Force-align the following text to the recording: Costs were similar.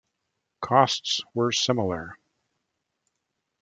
Costs 0.63 1.21
were 1.35 1.51
similar. 1.51 2.17